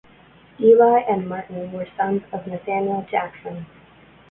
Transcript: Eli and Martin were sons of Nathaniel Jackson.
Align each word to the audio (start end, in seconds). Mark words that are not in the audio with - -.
Eli 0.59 1.01
and 1.07 1.29
Martin 1.29 1.71
were 1.73 1.85
sons 1.95 2.23
of 2.33 2.47
Nathaniel 2.47 3.05
Jackson. 3.11 3.67